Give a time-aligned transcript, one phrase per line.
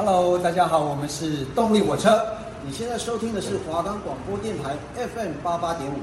[0.00, 2.24] Hello，大家好，我们是动力火车。
[2.64, 5.96] 你现在收听的是华冈广播电台 FM 八八点五。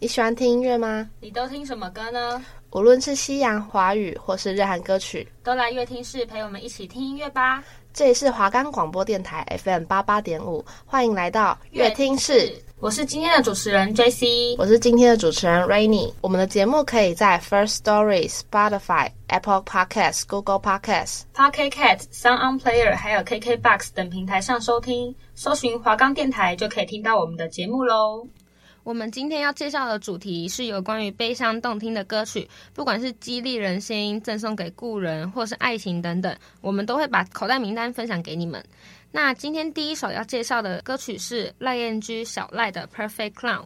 [0.00, 1.06] 你喜欢听音乐吗？
[1.20, 2.42] 你都听什么歌呢？
[2.70, 7.62] 无论是西洋、华语或是日韩歌曲，都来乐听室陪我们一起听音乐吧。
[7.94, 12.50] 这里是华冈广播电台 FM 八八点五，欢迎来到乐听室。
[12.80, 16.10] 我是今天的主持人 JC，我是今天的主持人 Rainy。
[16.22, 28.26] 我们的节目可以在 First Story、Spotify、Apple Podcasts、Google Podcasts、Pocket Casts、Sound On Player 还有 KKBox 等平台上收听，搜寻华冈电台就可以听到我们的节目喽。
[28.84, 38.64] 我们今天要介绍的主题是有关于悲伤动听的歌曲，不管是激励人心、赠送给故人，或是爱情等等，我们都会把口袋名单分享给你们。
[39.12, 43.60] 那今天第一首要介绍的歌曲是赖燕居小赖的《Perfect Clown》。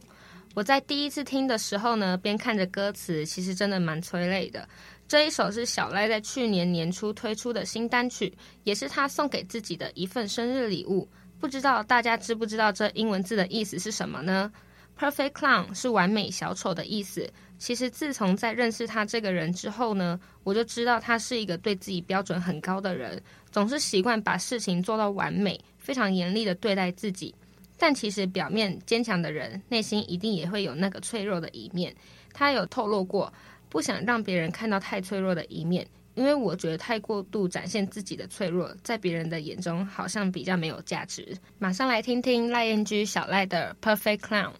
[0.54, 4.68] 我在第一次听的时候呢，边看着歌词，其实真的蛮催泪的。
[5.08, 8.30] 这一首是小赖在去年年初推出的新单曲，
[8.64, 11.08] 也是他送给自己的一份生日礼物。
[11.38, 14.50] 不知道大家知不知道这英文字的意思是什么呢
[14.98, 17.28] ？Perfect Clown 是完美小丑的意思。
[17.58, 27.34] 其实自从在认识他这个人之后呢，我就知道他是一个对自己标准很高的人，总是习惯把事情做到完美，非常严厉的对待自己。
[27.78, 31.94] 但其实表面坚强的人，内心一定也会有那个脆弱的一面。
[32.34, 33.32] 他有透露过，
[33.70, 41.34] 不想让别人看到太脆弱的一面，因为我觉得太过度展现自己的脆弱，在别人的眼中好像比较没有价值。
[41.58, 44.52] 马上来听听赖燕居小赖的 Perfect Clown。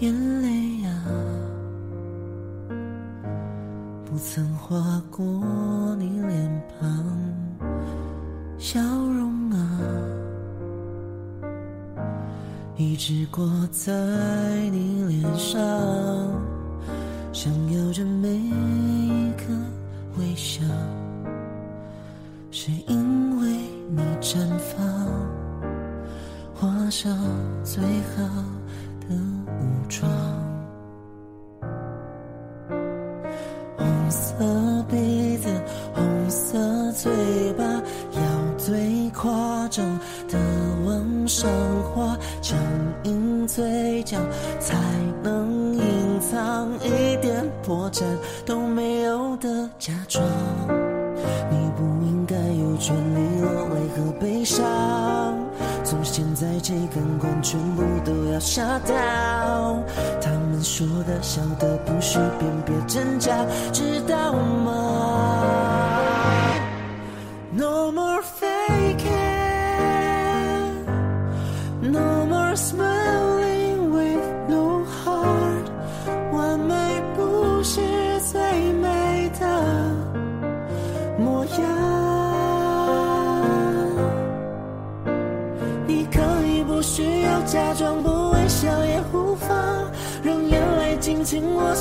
[0.00, 0.88] 眼泪啊，
[4.06, 5.39] 不曾划过
[13.00, 13.90] 一直挂在
[14.70, 15.58] 你脸上，
[17.32, 18.28] 想要着每
[48.46, 50.24] 都没有的假装。
[51.50, 54.64] 你不应该有权利落泪和悲伤。
[55.82, 58.94] 从现在这根管全部都要杀掉，
[60.20, 63.34] 他们说的、笑的不许辨别真假，
[63.72, 65.42] 知道吗
[67.52, 68.22] ？No more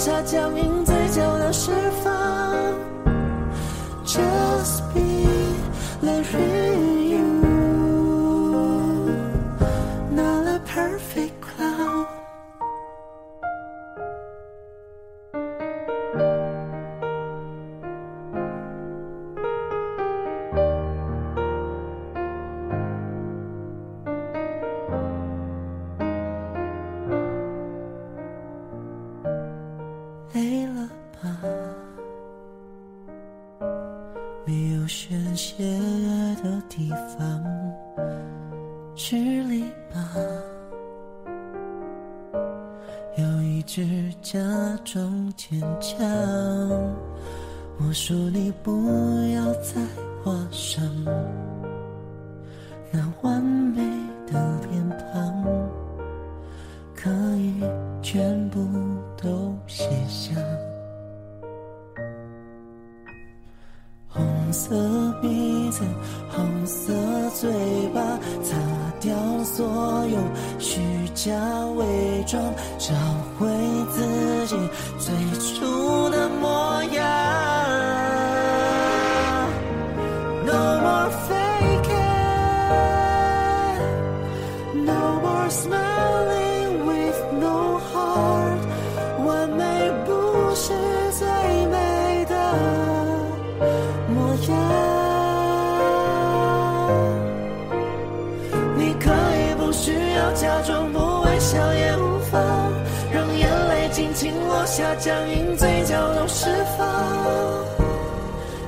[0.09, 1.71] 情落下，僵硬嘴角的释
[2.03, 2.09] 放。
[4.05, 5.27] Just be
[6.01, 7.23] let real you,
[10.11, 11.28] not a perfect
[64.69, 64.75] 色
[65.19, 65.81] 鼻子，
[66.29, 66.93] 红色
[67.33, 67.51] 嘴
[67.91, 67.99] 巴，
[68.43, 68.55] 擦
[68.99, 69.11] 掉
[69.43, 69.65] 所
[70.05, 70.19] 有
[70.59, 70.79] 虚
[71.15, 71.33] 假
[71.75, 72.39] 伪装，
[72.77, 72.93] 找
[73.39, 73.47] 回
[73.91, 74.55] 自己
[74.99, 76.28] 最初的
[104.69, 106.45] 下僵硬，嘴角都释
[106.77, 106.85] 放。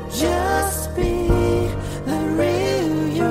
[0.09, 1.29] Just be
[2.07, 3.29] the real you,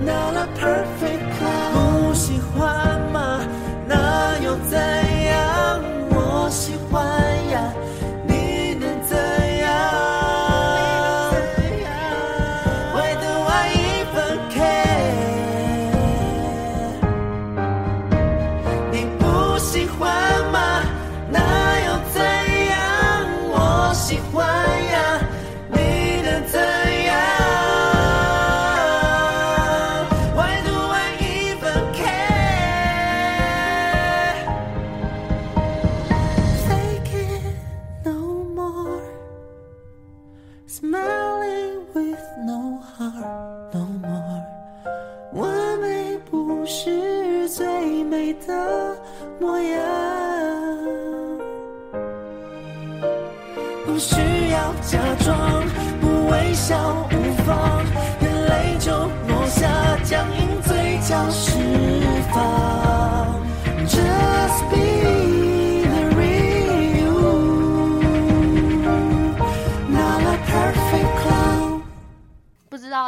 [0.00, 2.08] not a perfect clown。
[2.08, 3.40] 不喜欢吗？
[3.86, 4.80] 那又怎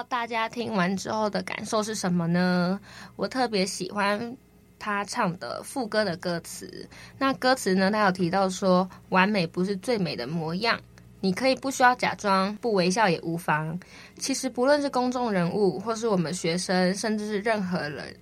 [0.09, 2.79] 大家听完之后的感受是什么呢？
[3.17, 4.37] 我特别喜欢
[4.79, 6.89] 他唱的副歌的歌词。
[7.19, 10.79] 那歌词呢，他有提到说，完美不是最美的模样，
[11.21, 13.79] 你可以不需要假装，不微笑也无妨。
[14.19, 18.15] 其实不论是公众人物，或是我们学生，甚至是任何人，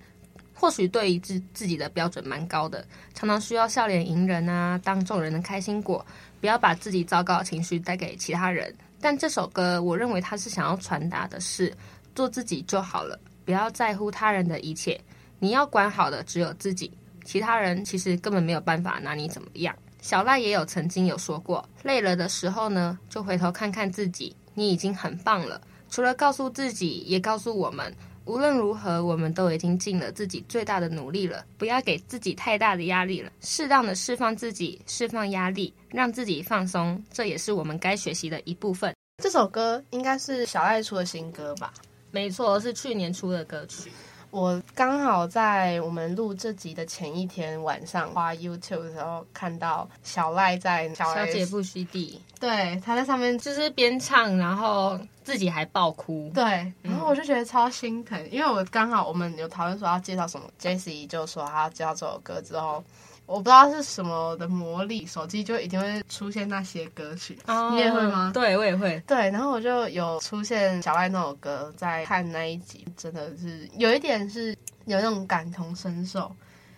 [0.53, 6.05] 或许对于自自己的标准蛮高的，常常需要笑脸迎人啊，当众人的开心果，
[6.39, 8.73] 不要把自己糟糕的情绪带给其他人。
[9.03, 11.71] 但这首歌，我认为他是想要传达的是。
[12.15, 15.01] 做自己就好了，不要在乎他人的一切。
[15.39, 16.91] 你要管好的只有自己，
[17.25, 19.75] 其他人其实根本没有办法拿你怎么样。
[19.99, 25.59] 小赖也有曾经有说过，累了的时候呢，就回头看看自己，你已经很棒了。
[25.89, 27.91] 除了告诉自己，也告诉我们，
[28.25, 31.45] 无论如何，我们都已经尽了自己最大的努力了。
[31.57, 38.95] 不要给自己太大的压力了，适当的释放自己，释放压力，让自己放松，这也是我们该学习的一部分。
[39.21, 41.73] 这首歌应该是小爱出的新歌吧？
[42.11, 43.91] 没错，是去年出的歌曲。
[44.33, 56.31] 我刚好在我们录这集的前一天晚上花 YouTube 的时候，看到小赖在小，小姐不虚地，对，他在上面就是边唱，然后自己还爆哭。
[56.33, 56.43] 对，
[56.81, 62.83] 然后我就觉得超心疼，嗯、因为我刚好我们有讨论说要介绍什么，Jessie 就说他要介绍这首歌之后。
[63.25, 67.37] 我不知道是什么的魔力，手机就一定会出现那些歌曲。
[67.47, 68.31] Oh, 你也会吗？
[68.33, 69.01] 对，我也会。
[69.07, 74.55] 对，然后我就有出现小赖那首歌，在看那一集，真的是有一点是
[74.85, 76.29] 有那种感同身受。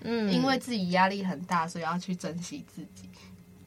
[0.02, 3.10] 嗯，因为自己压力很大，所以要去珍惜自己。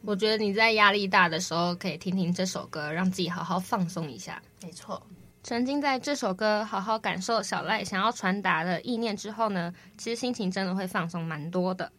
[0.02, 4.40] 我觉得你在压力大的时候可以听听这首歌，让自己好好放松一下。
[4.62, 5.02] 没错，
[5.42, 11.90] 曾经在这首歌好好感受小赖想要传达的意念之后呢，其实心情真的会放松蛮多的。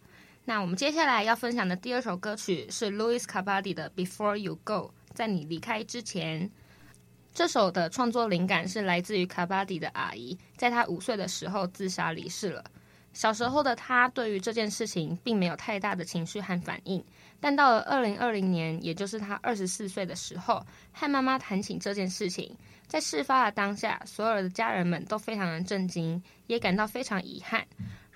[0.49, 4.73] 那我们接下来要分享的第二首歌曲是 Louis Cabadi 的《Before You Go》，
[5.13, 6.49] 在你离开之前。
[7.35, 12.65] 这首的创作灵感是来自于 Cabadi 的阿姨，在他五岁的时候自杀离世了。
[13.13, 17.05] 小时候的他对于这件事情并没有太大的情绪和反应，
[17.39, 22.57] 但到了二零二零年，也就是他二十四岁的时候，和妈妈谈起这件事情。
[22.87, 27.63] 在事发的当下，所有的家人们都非常的震惊，也感到非常遗憾。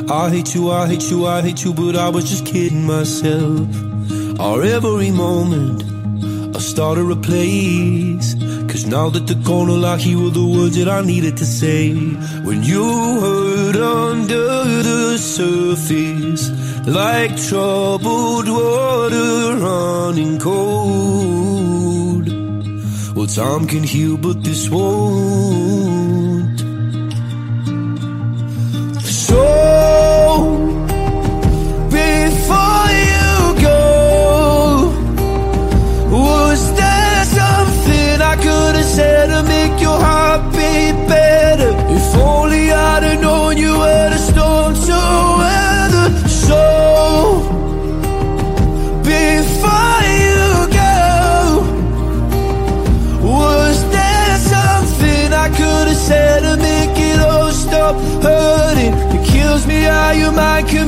[0.08, 3.66] I hate you, I hate you, I hate you, but I was just kidding myself.
[4.38, 5.82] Our every moment,
[6.54, 8.36] I started a place.
[8.81, 11.93] Cause now that the corner lock, here were the words that I needed to say.
[11.93, 12.83] When you
[13.21, 16.49] hurt under the surface,
[16.87, 22.27] like troubled water running cold.
[23.15, 26.59] Well, time can heal, but this won't.
[29.03, 30.00] So,
[39.01, 41.71] said to make your heart beat better?
[41.97, 44.99] If only I'd have known you were the storm to
[45.41, 46.07] weather.
[46.45, 46.61] So,
[49.13, 50.43] before you
[50.81, 50.99] go,
[53.37, 58.93] was there something I could have said to make it all stop hurting?
[59.15, 60.87] It kills me how your mind can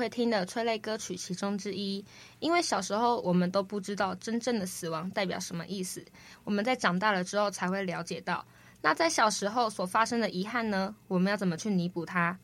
[0.00, 2.02] 会听的催泪歌曲其中之一，
[2.38, 6.02] 因为小时候我们都不知道真正的死亡代表什么意思，
[6.42, 8.42] 我们在长大了之后才会了解到。
[8.80, 10.94] 那在小时候所发生的遗憾呢？
[11.06, 12.38] 我们要怎么去弥补它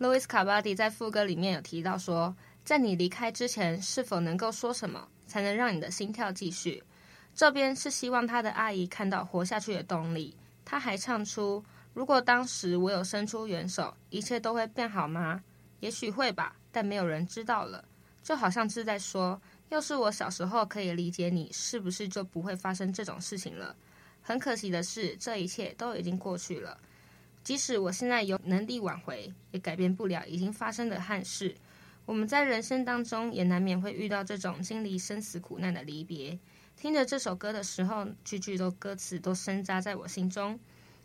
[0.00, 2.34] ？Louis Capaldi 在副歌里面有提到说，
[2.64, 6.82] 在你离开之前，是否能够说什么，才能让你的心跳继续？
[7.34, 10.34] 这边是希望他的阿姨看到活下去的动力。
[10.64, 15.42] 他还唱出，如果当时我有伸出援手，一切都会变好吗？
[15.80, 17.84] 也许会吧，但没有人知道了。
[18.22, 23.76] 就好像是在说，要是我小时候可以理解你，是不是就不会发生这种事情了？
[24.22, 26.78] 很可惜的是，这一切都已经过去了。
[27.42, 31.54] 即使我现在有能力挽回，也改变不了已经发生的憾事。
[32.06, 36.38] 我们在人生当中也难免会遇到这种经历生死苦难的离别。
[36.76, 40.58] 听着这首歌的时候，句句都歌词都深扎在我心中。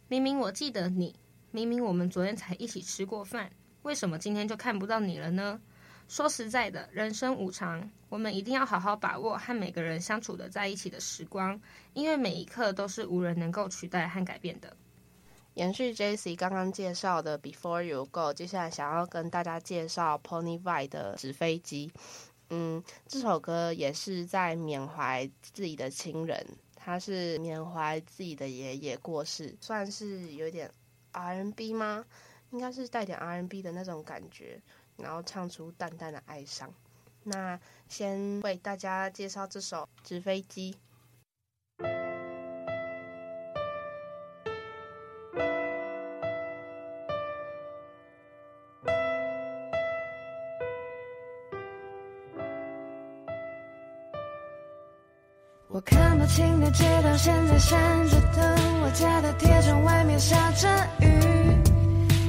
[0.08, 1.14] 明明我记得你，
[1.52, 3.52] 明明我们昨天才一起吃过饭。
[3.84, 5.60] 为什么今天就看不到你了呢？
[6.08, 11.62] 说实在的，人生无常，我们一定要好好把握和每个人相处的在一起的时光，
[11.94, 14.76] 因为每一刻都是无人能够取代和改变的。
[15.54, 21.92] 延续 Jesse 刚刚介绍的 Before You Go，接下来想要跟大家介绍 Pony Vai 的纸飞机。
[22.50, 26.44] 嗯，这首歌也是在缅怀自己的亲人，
[26.76, 30.72] 他是缅怀自己的爷爷过世，算是有点
[31.12, 32.04] R&B 吗？
[32.52, 34.60] 应该是带点 R N B 的那种感觉，
[34.98, 36.74] 然后唱出淡淡的哀伤。
[37.24, 40.74] 那先为大家介绍这首《纸飞机》。
[55.72, 60.68] 我看不清的街道，现在闪着灯，我家的铁窗外面下着
[61.00, 61.39] 雨。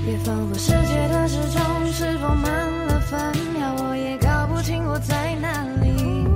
[0.06, 3.20] 也仿佛世界的时钟是否慢了分
[3.54, 6.26] 秒，我也搞不清我在哪里。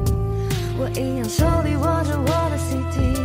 [0.78, 3.18] 我一样手里握着我的 CD，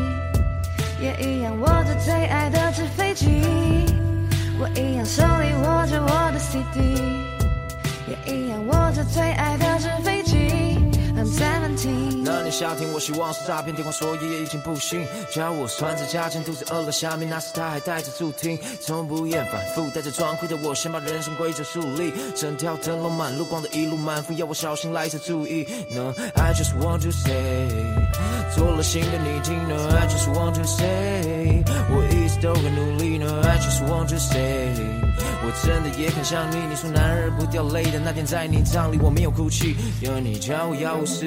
[1.01, 3.25] 也一样握着最爱的纸飞机。
[4.59, 7.01] 我一样手里握着我的 CD，
[8.07, 10.28] 也一样握着最爱的纸飞机。
[11.19, 12.23] I'm seventeen。
[12.23, 15.05] 那年夏天，我希望是诈骗电话，所以也已经不行。
[15.29, 22.13] 叫我算着价钱，肚子饿了下面，那时他还带着助听，从不厌反复，带着装酷的我，先把人生规则树立。
[22.35, 25.67] 整条灯笼满路光的一路满腹，要我小心来者注意。
[25.89, 27.67] No, I just want to say，
[28.55, 29.75] 做了新的你听呢。
[29.99, 33.41] I just want to say，我一直都很努力呢。
[33.43, 34.73] I just want to say，
[35.49, 36.57] 我真的也很想你。
[36.69, 39.75] 你说男儿不掉泪的那天，在你葬礼我没有哭泣。
[39.99, 41.25] 有你教我要无私，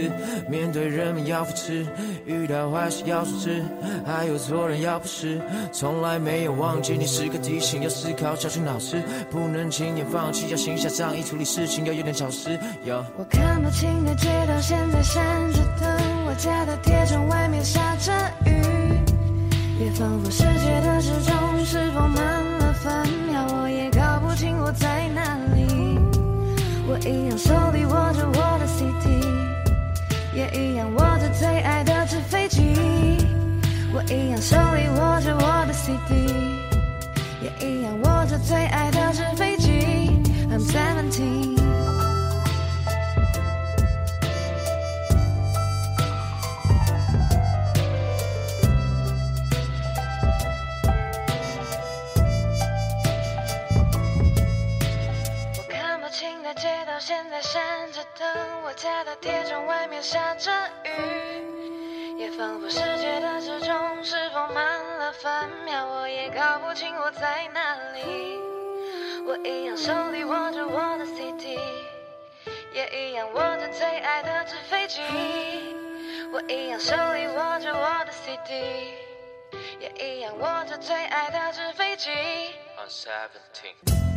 [0.49, 1.85] 面对人们要扶持，
[2.25, 3.65] 遇到坏事要阻止，
[4.07, 5.41] 还有做人要朴实，
[5.73, 12.57] 从来没有忘记你是个提醒，要思考小心脑子，不能轻言放弃，要行下仗义处理事情要有点巧思。
[13.19, 15.91] 我看不清的街道，现在闪着灯，
[16.27, 18.13] 我家的铁窗外面下着
[18.47, 18.53] 雨，
[19.81, 22.93] 也仿佛世界的时钟是否满了分，
[24.51, 25.99] 我在哪里。
[26.89, 29.27] 我一样手里握着我的 CD，
[30.35, 32.75] 也一样握着最爱的纸飞机。
[33.95, 36.35] 我一样手里握着我的 CD，
[37.41, 39.71] 也一样握着最爱的纸飞机。
[40.51, 41.62] I'm seventeen。
[58.03, 60.51] 着灯，我家的铁窗外面下着
[60.85, 68.41] 雨，也仿佛世界的时钟是否满了分秒，我也搞不清我在哪里。
[69.25, 71.59] 我一样手里握着我的 CD，
[72.73, 75.01] 也一样握着最爱的纸飞机。
[76.33, 78.95] 我一样手里握着我的 CD，
[79.79, 82.11] 也一样握着最爱的纸飞机。
[82.79, 84.12] On seventeen.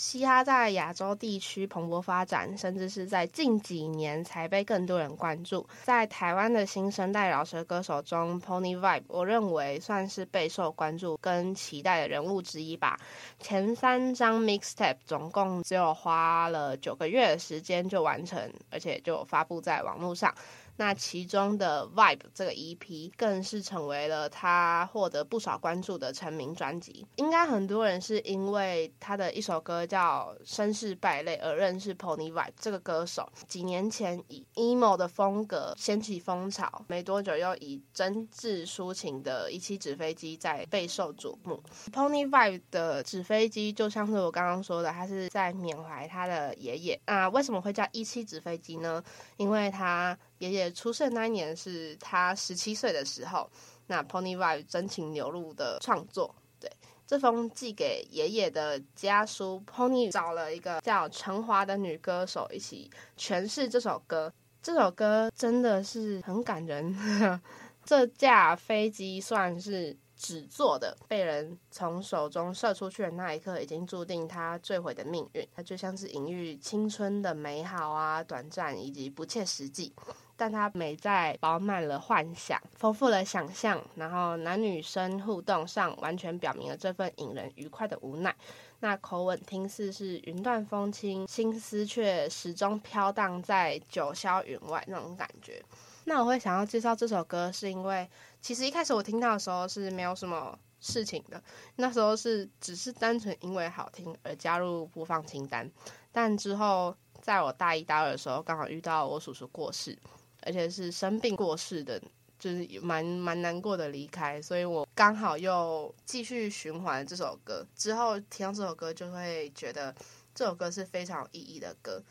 [0.00, 5.68] 嘻哈在亚洲地区蓬勃发展，甚至是在近几年才被更多人关注。
[5.82, 12.98] 在台湾的新生代饶舌歌手中，Pony Vibe 我认为算是备受关注跟期待的人物之一吧。
[13.40, 20.34] 前三张 Mixtape 总共只有花了九个月的时间就完成，而且就发布在网络上。
[20.76, 27.06] 那其中的 Vibe 这个 EP 更是成为了他获得不少关注的成名专辑。
[27.16, 33.30] 应该很多人是因为他的一首歌叫《绅士败类》而认识 Pony Vibe 这个歌手。
[33.46, 41.62] 几年前以 emo 的风格掀起风潮，没多久又以真挚抒情的《一期纸飞机》在备受瞩目。
[41.92, 47.00] Pony Vibe 的纸飞机就像是我刚刚说的，他是在缅怀他的爷爷。
[47.06, 49.02] 那为什么会叫一期纸飞机呢？
[49.36, 53.48] 因为他爷爷出生那一年是他十七岁的时候，
[53.86, 56.70] 那 Pony Vibe 真情流露的创作，对，
[57.06, 64.32] 这封寄给爷爷的家书，Pony 找了一个叫陈华的女歌手一起诠释这首歌。
[64.62, 66.94] 这首歌真的是很感人。
[67.84, 75.48] 这架飞机算是纸做的，被人从手中射出去的那一刻，已经注定它坠毁的命运。
[75.56, 79.94] 它就像是隐喻青春的美好啊、短暂以及不切实际。
[80.40, 88.34] 但它美在饱满了幻想，丰富了想象，然后男女生互动上完全表明了这份引人愉快的无奈。
[88.78, 95.62] 那口吻听似是云淡风轻，心思却始终飘荡在九霄云外那种感觉。
[96.04, 98.08] 那我会想要介绍这首歌，是因为
[98.40, 101.42] 其实一开始我听到的时候是没有什么事情的，
[101.76, 105.70] 那时候是只是单纯因为好听而加入播放清单。
[106.10, 109.98] 但之后在我大一、大二的时候，刚好遇到我叔叔过世。
[110.42, 112.00] 而且是生病过世的，
[112.38, 117.66] 就是蛮蛮难过的离开，所以我刚好又继续循环这首歌。
[117.74, 119.94] 之后听到这首歌，就会觉得
[120.34, 122.02] 这首歌是非常有意义的歌。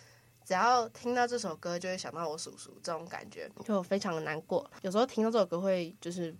[0.46, 4.70] 只要听到这首歌，就会想到我叔叔，这种感觉就非常的难过。
[4.82, 6.36] 有时候听到这首歌，会就是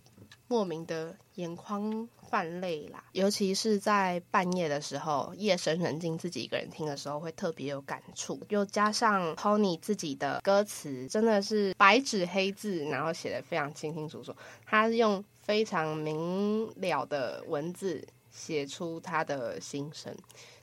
[0.48, 8.40] 莫名的眼眶泛泪啦，尤其是在半夜的时候，夜深人静，自己一个人听的时候，会特别有感触。
[8.50, 14.32] 又加上 Pony 自己的歌词，真的是白纸黑字，然后写得非常清清楚楚。
[14.64, 20.16] 他用非常明了的文字写出他的心声。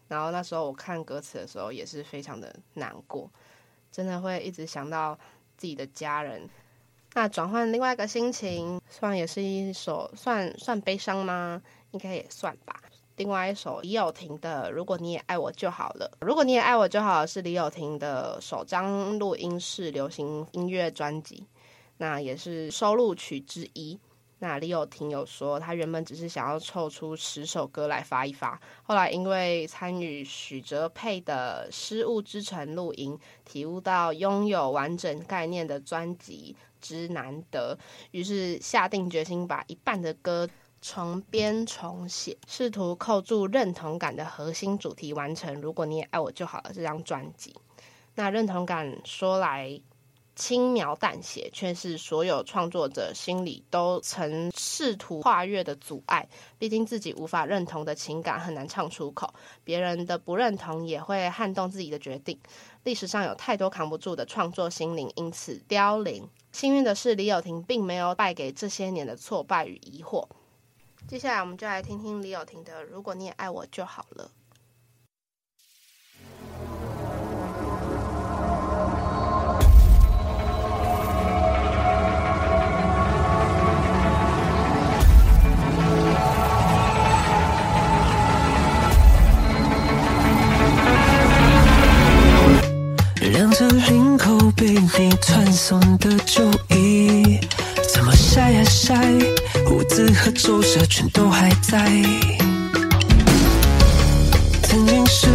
[0.08, 3.30] 然后那时候我看歌词的时候也是非常的难过，
[3.92, 5.20] 真的会一直想到
[5.58, 6.50] 自己的家人。
[7.18, 11.60] 那转换另外一个心情，算也是一首算算悲伤吗？
[11.90, 12.80] 应该也算吧。
[13.16, 21.44] 另外一首李友廷的《如果你也爱我就好了》，如果你也爱我就好了是李友廷的首张录音室流行音乐专辑，
[21.98, 24.00] 那也是收录曲之一。
[24.40, 37.78] 那李友廷有说，他原本只是想要凑出十首歌来发一发，后来因为参与许哲佩的《失物之城》录音，体悟到拥有完整概念的专辑之难得，
[38.12, 40.48] 于是下定决心把一半的歌
[40.82, 45.60] 重编重写，试图扣住认同感的核心主题，完成。
[45.60, 47.56] 如果你也爱我就好了这张专辑。
[48.16, 49.80] 那认同感说来
[50.36, 56.28] 轻描淡写，却是所有创作者心里都曾试图跨越的阻碍。
[56.60, 62.40] 毕竟自己无法认同的情感很难唱出口，别人的不认同也会撼动自己的决定。
[62.84, 66.30] 历史上有太多扛不住的创作心灵，因此凋零。
[66.58, 70.28] 幸运的是，李友廷并没有败给这些年的挫败与疑惑。
[71.08, 74.32] 接下来，我们就来听听李友廷的《如果你也爱我就好了》。
[93.48, 96.44] 亮着领口被你传送的旧
[96.76, 97.40] 衣，
[97.94, 98.94] 怎么晒呀晒？
[99.66, 101.90] 胡子和皱褶全都还在，
[104.64, 105.28] 曾经是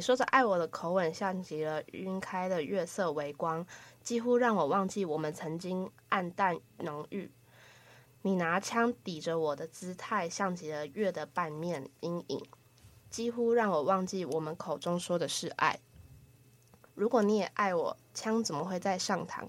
[0.00, 3.66] 说着爱我的口吻像极了晕开的月色微光，
[4.02, 7.30] 几乎让我忘记我们曾经黯淡浓郁。
[8.22, 12.44] 你拿枪抵着我的姿态，像极了月的半面阴影，
[13.08, 15.80] 几乎让我忘记我们口中说的是爱。
[16.94, 19.48] 如果你也爱我，枪怎么会在上膛？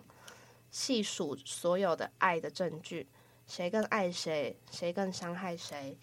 [0.70, 3.10] 细数所有的爱的证据，
[3.46, 5.98] 谁更爱谁，谁更伤害谁？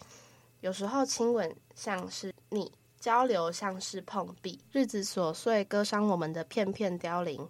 [0.60, 7.48] 有时候亲吻像是你，交流像是碰壁，日子琐碎割伤我们的片片凋零。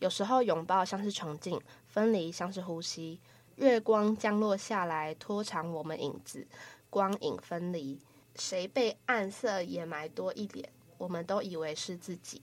[0.00, 3.20] 有时候拥抱像是穷尽，分离像是呼吸。
[3.56, 6.46] 月光降落下来，拖长我们影子，
[6.90, 8.00] 光影分离。
[8.36, 10.68] 谁被暗色掩埋多一点？
[10.96, 12.42] 我们都以为是自己。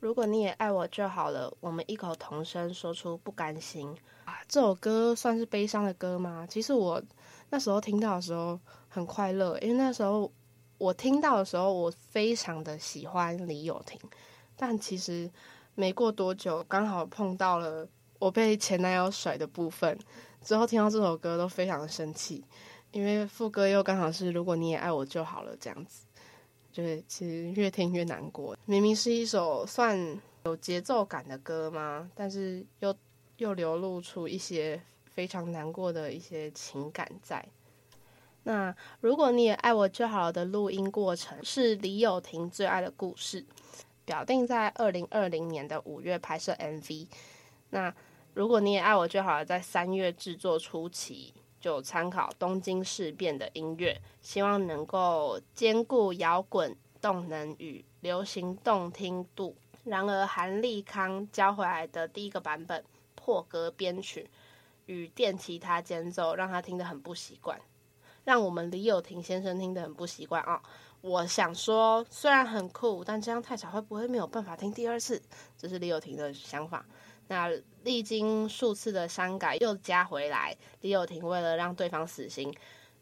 [0.00, 1.52] 如果你也爱我就好了。
[1.60, 3.94] 我们异口同声说出不甘心。
[4.24, 6.46] 啊，这首歌算是悲伤的歌吗？
[6.48, 7.00] 其实我
[7.50, 10.32] 那时候听到的时候很快乐，因为那时候
[10.80, 14.00] 我听到的时候，我非常的喜欢李友廷。
[14.56, 15.30] 但其实
[15.74, 17.86] 没过多久，刚好碰到了
[18.18, 19.98] 我被前男友甩的部分。
[20.42, 22.42] 之后听到这首歌都非常的生气，
[22.92, 26.06] 因为副歌又刚好是“如果你也爱我就好了”这样子，
[26.72, 28.56] 就是其实越听越难过。
[28.64, 29.98] 明明是一首算
[30.46, 32.96] 有节奏感的歌嘛，但是又
[33.36, 37.46] 又流露出一些非常难过的一些情感在。
[38.44, 43.44] 那“如果你也爱我就好了”的录音过程是李友廷最爱的故事，
[44.04, 47.06] 表定在二零二零年的五月拍摄 MV。
[47.70, 47.94] 那
[48.34, 59.54] 如果你也爱我就好了，在三月制作初期就参考东京事变的音乐，希望能够兼顾摇滚动能与流行动听度。
[59.84, 64.28] 然而韩立康交回来的第一个版本破格编曲
[64.86, 67.60] 与电吉他间奏，让他听得很不习惯，
[68.30, 70.62] 让我们李友廷先生听得很不习惯啊！
[71.00, 75.20] 我想说，虽然很酷，但这样太吵，会不会没有办法听第二次？
[75.58, 76.86] 这是李友廷的想法。
[77.26, 77.50] 那
[77.82, 82.54] 历经数次的删改又加回来，李友廷为了让对方死心，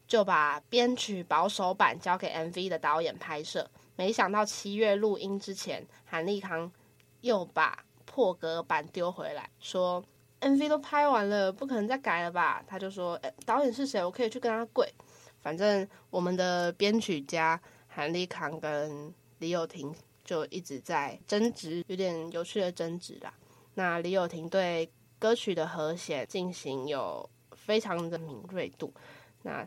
[0.07, 3.71] 就把编曲保守版交给 MV 的导演拍摄。
[3.97, 6.73] 没想到七月录音之前，韩立康
[7.21, 10.03] 又把破格版丢回来，说
[10.41, 12.65] MV 都拍完了，不可能再改了吧？
[12.67, 14.03] 他就说：“，导演是谁？
[14.03, 14.91] 我可以去跟他跪。”
[15.41, 23.33] 反正我们的编曲家韩立康跟李友廷就一直在争执，有点有趣的争执啦。
[23.75, 28.93] 那李友廷对歌曲的和弦进行有非常的敏锐度。
[29.43, 29.67] 那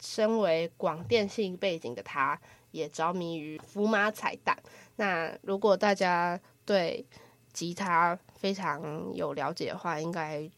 [0.00, 4.56] 身为广电系背景的他，也着迷于福马彩蛋。
[4.96, 7.04] 那如果大家对
[7.52, 10.50] 吉他非常有了解的话，应该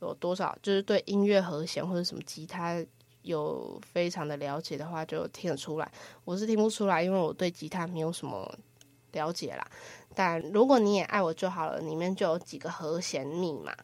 [0.00, 2.84] 有多少就是对音乐和弦或者什么吉他
[3.24, 5.92] 有非常的了解的话，就听得出来。
[6.24, 8.50] 我是听不出来，因为我对吉他没有什么
[9.12, 9.66] 了解啦。
[10.14, 13.74] 但如果你也爱我就好了，里面就有几个和弦密码，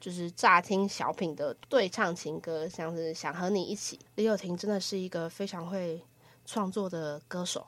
[0.00, 3.98] 就是乍听小品的对唱情歌，像是想和你一起。
[4.16, 6.02] 李友廷真的是一个非常会
[6.44, 7.64] 创作的歌手，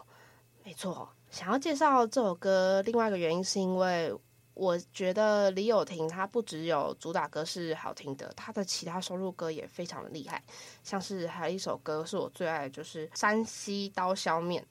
[0.64, 1.08] 没错。
[1.30, 4.12] 想要介绍这首歌，另外一个原因是因为
[4.60, 10.42] 我觉得李友廷他不只有主打歌是好听的，他的其他收录歌也非常的厉害，
[10.84, 14.62] 像是还有一首歌是我最爱，就是《山西刀削面》。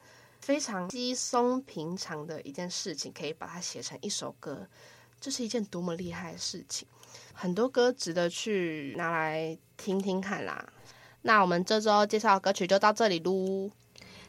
[0.42, 4.68] 非常稀松平常的一件事情，可以把它写成一首歌，
[5.20, 6.88] 这是一件多么厉害的事情！
[7.34, 10.72] 很多歌值得去拿来听听看啦。
[11.24, 13.72] 那我们这周介绍歌曲就到这里噜。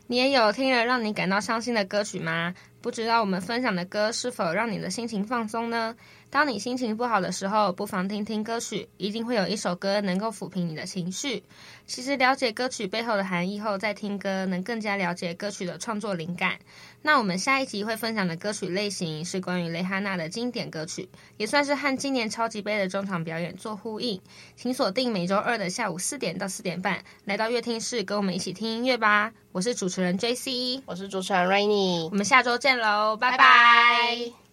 [0.09, 2.53] 你也有听了让你感到伤心的歌曲吗？
[2.81, 5.95] 不知道我们分享的歌是否让你的心情放松呢？
[6.31, 11.43] 当你心情不好的时候，不妨听听歌曲，一定会有一首歌能够抚平你的情绪。
[11.87, 16.57] 其实了解歌曲背后的含义后，再听歌能更加了解歌曲的创作灵感。
[17.03, 24.21] 那我们下一集会分享的歌曲类型是关于蕾哈娜的经典歌曲，也算是和今年超级杯的中场表演做呼应。
[24.55, 29.33] 请锁定每周二的下午四点到四点半，来到乐听室跟我们一起听音乐吧。
[29.51, 34.50] 我是主持人 JC，我是主持人 Rainy，我们下周见喽，拜拜。